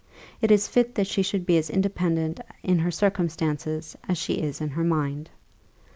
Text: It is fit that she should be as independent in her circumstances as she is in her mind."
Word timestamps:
It 0.41 0.49
is 0.49 0.67
fit 0.67 0.95
that 0.95 1.05
she 1.05 1.21
should 1.21 1.45
be 1.45 1.57
as 1.59 1.69
independent 1.69 2.39
in 2.63 2.79
her 2.79 2.89
circumstances 2.89 3.95
as 4.09 4.17
she 4.17 4.41
is 4.41 4.59
in 4.59 4.69
her 4.69 4.83
mind." 4.83 5.29